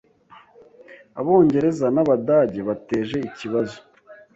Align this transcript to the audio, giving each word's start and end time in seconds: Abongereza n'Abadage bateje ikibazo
Abongereza 1.19 1.87
n'Abadage 1.95 2.59
bateje 2.67 3.15
ikibazo 3.29 3.77